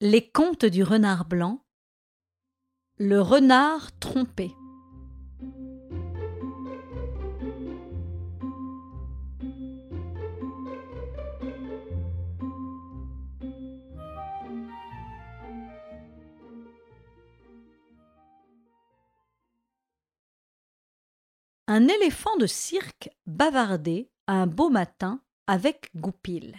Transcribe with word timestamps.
Les 0.00 0.30
contes 0.30 0.64
du 0.64 0.84
renard 0.84 1.24
blanc. 1.24 1.60
Le 2.98 3.20
renard 3.20 3.90
trompé. 3.98 4.54
Un 21.66 21.88
éléphant 21.88 22.36
de 22.36 22.46
cirque 22.46 23.10
bavardait 23.26 24.08
un 24.28 24.46
beau 24.46 24.70
matin 24.70 25.20
avec 25.48 25.90
Goupil. 25.96 26.56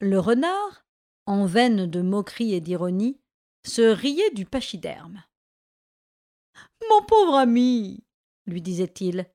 Le 0.00 0.18
renard 0.18 0.84
en 1.26 1.46
veine 1.46 1.86
de 1.86 2.02
moquerie 2.02 2.54
et 2.54 2.60
d'ironie, 2.60 3.20
se 3.64 3.82
riait 3.82 4.30
du 4.32 4.44
pachyderme. 4.44 5.22
Mon 6.88 7.02
pauvre 7.02 7.36
ami, 7.36 8.04
lui 8.46 8.60
disait-il, 8.60 9.30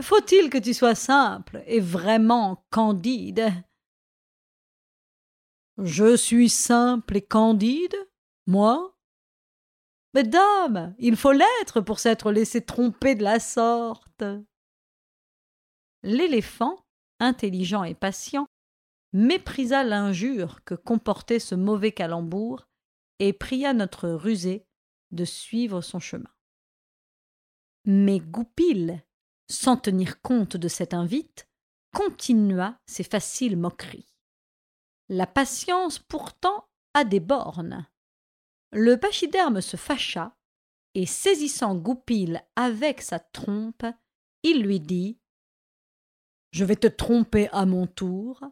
faut-il 0.00 0.50
que 0.50 0.58
tu 0.58 0.74
sois 0.74 0.94
simple 0.94 1.62
et 1.66 1.80
vraiment 1.80 2.64
candide 2.70 3.52
Je 5.76 6.16
suis 6.16 6.48
simple 6.48 7.16
et 7.16 7.22
candide, 7.22 7.96
moi 8.46 8.96
Mais 10.14 10.24
dame, 10.24 10.94
il 10.98 11.16
faut 11.16 11.32
l'être 11.32 11.80
pour 11.80 11.98
s'être 11.98 12.32
laissé 12.32 12.64
tromper 12.64 13.14
de 13.14 13.24
la 13.24 13.40
sorte. 13.40 14.24
L'éléphant, 16.02 16.84
intelligent 17.18 17.82
et 17.82 17.94
patient, 17.94 18.46
méprisa 19.12 19.84
l'injure 19.84 20.62
que 20.64 20.74
comportait 20.74 21.38
ce 21.38 21.54
mauvais 21.54 21.92
calembour 21.92 22.68
et 23.18 23.32
pria 23.32 23.72
notre 23.72 24.08
rusé 24.08 24.66
de 25.10 25.24
suivre 25.24 25.80
son 25.80 25.98
chemin. 25.98 26.30
Mais 27.84 28.20
Goupil, 28.20 29.02
sans 29.48 29.76
tenir 29.76 30.20
compte 30.20 30.56
de 30.56 30.68
cette 30.68 30.94
invite, 30.94 31.48
continua 31.94 32.78
ses 32.86 33.04
faciles 33.04 33.56
moqueries. 33.56 34.14
La 35.08 35.26
patience 35.26 35.98
pourtant 35.98 36.68
a 36.92 37.04
des 37.04 37.20
bornes. 37.20 37.88
Le 38.72 38.98
pachyderme 38.98 39.62
se 39.62 39.78
fâcha 39.78 40.36
et 40.94 41.06
saisissant 41.06 41.74
Goupil 41.74 42.42
avec 42.56 43.00
sa 43.00 43.18
trompe, 43.18 43.86
il 44.42 44.62
lui 44.62 44.80
dit 44.80 45.18
Je 46.52 46.64
vais 46.64 46.76
te 46.76 46.86
tromper 46.86 47.48
à 47.52 47.64
mon 47.64 47.86
tour, 47.86 48.42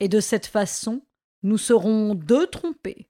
et 0.00 0.08
de 0.08 0.20
cette 0.20 0.46
façon 0.46 1.02
nous 1.42 1.58
serons 1.58 2.14
deux 2.14 2.46
trompés. 2.46 3.08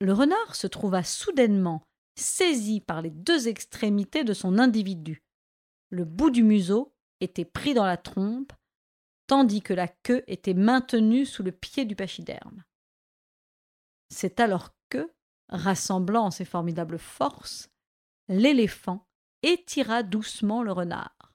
Le 0.00 0.12
renard 0.12 0.54
se 0.54 0.66
trouva 0.66 1.04
soudainement 1.04 1.82
saisi 2.16 2.80
par 2.80 3.00
les 3.02 3.10
deux 3.10 3.48
extrémités 3.48 4.24
de 4.24 4.34
son 4.34 4.58
individu. 4.58 5.22
Le 5.90 6.04
bout 6.04 6.30
du 6.30 6.42
museau 6.42 6.92
était 7.20 7.44
pris 7.44 7.74
dans 7.74 7.84
la 7.84 7.96
trompe, 7.96 8.52
tandis 9.26 9.62
que 9.62 9.74
la 9.74 9.88
queue 9.88 10.24
était 10.26 10.54
maintenue 10.54 11.26
sous 11.26 11.42
le 11.42 11.52
pied 11.52 11.84
du 11.84 11.94
pachyderme. 11.94 12.64
C'est 14.08 14.40
alors 14.40 14.74
que, 14.88 15.12
rassemblant 15.48 16.30
ses 16.30 16.44
formidables 16.44 16.98
forces, 16.98 17.70
l'éléphant 18.28 19.06
étira 19.42 20.02
doucement 20.02 20.62
le 20.62 20.72
renard. 20.72 21.32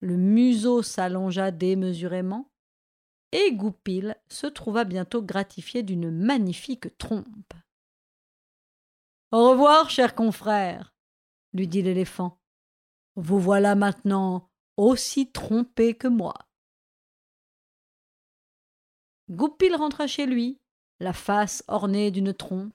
Le 0.00 0.16
museau 0.16 0.82
s'allongea 0.82 1.50
démesurément, 1.50 2.50
et 3.32 3.52
Goupil 3.52 4.16
se 4.28 4.46
trouva 4.46 4.84
bientôt 4.84 5.22
gratifié 5.22 5.82
d'une 5.82 6.10
magnifique 6.10 6.96
trompe. 6.98 7.54
Au 9.30 9.50
revoir, 9.50 9.90
cher 9.90 10.14
confrère, 10.14 10.94
lui 11.52 11.68
dit 11.68 11.82
l'éléphant. 11.82 12.40
Vous 13.16 13.38
voilà 13.38 13.74
maintenant 13.74 14.48
aussi 14.76 15.30
trompé 15.30 15.94
que 15.94 16.08
moi. 16.08 16.34
Goupil 19.28 19.74
rentra 19.74 20.06
chez 20.06 20.24
lui, 20.24 20.58
la 21.00 21.12
face 21.12 21.62
ornée 21.68 22.10
d'une 22.10 22.32
trompe. 22.32 22.72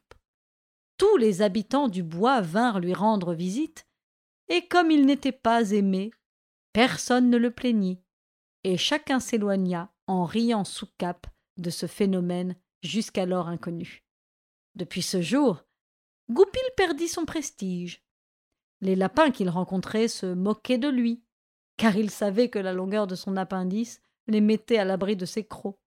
Tous 0.97 1.17
les 1.17 1.41
habitants 1.41 1.87
du 1.87 2.03
bois 2.03 2.41
vinrent 2.41 2.79
lui 2.79 2.93
rendre 2.93 3.33
visite, 3.33 3.87
et 4.49 4.67
comme 4.67 4.91
il 4.91 5.05
n'était 5.05 5.31
pas 5.31 5.71
aimé, 5.71 6.11
personne 6.73 7.29
ne 7.29 7.37
le 7.37 7.49
plaignit, 7.49 8.03
et 8.63 8.77
chacun 8.77 9.19
s'éloigna 9.19 9.92
en 10.07 10.25
riant 10.25 10.63
sous 10.63 10.87
cap 10.97 11.27
de 11.57 11.69
ce 11.69 11.85
phénomène 11.85 12.55
jusqu'alors 12.81 13.47
inconnu. 13.47 14.03
Depuis 14.75 15.01
ce 15.01 15.21
jour, 15.21 15.63
Goupil 16.29 16.63
perdit 16.75 17.07
son 17.07 17.25
prestige. 17.25 18.03
Les 18.81 18.95
lapins 18.95 19.31
qu'il 19.31 19.49
rencontrait 19.49 20.07
se 20.07 20.25
moquaient 20.25 20.77
de 20.77 20.89
lui, 20.89 21.23
car 21.77 21.95
ils 21.95 22.09
savaient 22.09 22.49
que 22.49 22.59
la 22.59 22.73
longueur 22.73 23.07
de 23.07 23.15
son 23.15 23.37
appendice 23.37 24.01
les 24.27 24.41
mettait 24.41 24.77
à 24.77 24.85
l'abri 24.85 25.15
de 25.15 25.25
ses 25.25 25.45
crocs. 25.45 25.79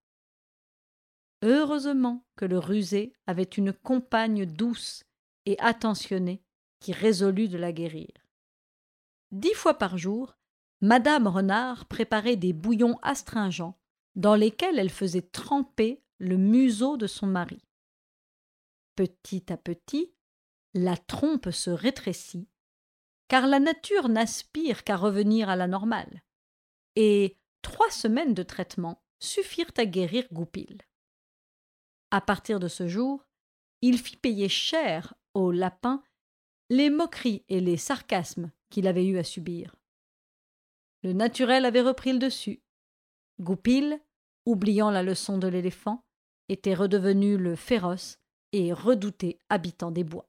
Heureusement 1.42 2.24
que 2.36 2.44
le 2.44 2.58
rusé 2.58 3.12
avait 3.26 3.42
une 3.42 3.72
compagne 3.72 4.46
douce 4.46 5.04
et 5.44 5.58
attentionnée 5.58 6.42
qui 6.80 6.92
résolut 6.92 7.48
de 7.48 7.58
la 7.58 7.72
guérir. 7.72 8.08
Dix 9.32 9.54
fois 9.54 9.74
par 9.74 9.98
jour, 9.98 10.36
Madame 10.80 11.26
Renard 11.26 11.86
préparait 11.86 12.36
des 12.36 12.52
bouillons 12.52 12.98
astringents 13.02 13.78
dans 14.16 14.34
lesquels 14.34 14.78
elle 14.78 14.90
faisait 14.90 15.22
tremper 15.22 16.02
le 16.18 16.36
museau 16.36 16.96
de 16.96 17.06
son 17.06 17.26
mari. 17.26 17.62
Petit 18.96 19.52
à 19.52 19.56
petit, 19.56 20.12
la 20.74 20.96
trompe 20.96 21.50
se 21.50 21.70
rétrécit, 21.70 22.48
car 23.28 23.46
la 23.46 23.60
nature 23.60 24.08
n'aspire 24.08 24.84
qu'à 24.84 24.96
revenir 24.96 25.48
à 25.48 25.56
la 25.56 25.68
normale, 25.68 26.22
et 26.96 27.38
trois 27.62 27.90
semaines 27.90 28.34
de 28.34 28.42
traitement 28.42 29.02
suffirent 29.20 29.72
à 29.76 29.84
guérir 29.84 30.26
Goupil. 30.32 30.82
À 32.10 32.20
partir 32.20 32.58
de 32.60 32.68
ce 32.68 32.88
jour, 32.88 33.26
il 33.82 33.98
fit 33.98 34.16
payer 34.16 34.48
cher 34.48 35.14
au 35.34 35.50
lapin 35.50 36.02
les 36.70 36.88
moqueries 36.88 37.44
et 37.48 37.60
les 37.60 37.76
sarcasmes 37.76 38.50
qu'il 38.70 38.86
avait 38.86 39.06
eu 39.06 39.18
à 39.18 39.24
subir. 39.24 39.76
Le 41.02 41.12
naturel 41.12 41.64
avait 41.64 41.82
repris 41.82 42.12
le 42.12 42.18
dessus. 42.18 42.62
Goupil 43.40 44.00
oubliant 44.46 44.90
la 44.90 45.02
leçon 45.02 45.38
de 45.38 45.48
l'éléphant, 45.48 46.04
était 46.48 46.74
redevenu 46.74 47.36
le 47.36 47.56
féroce 47.56 48.18
et 48.52 48.72
redouté 48.72 49.38
habitant 49.48 49.90
des 49.90 50.04
bois. 50.04 50.28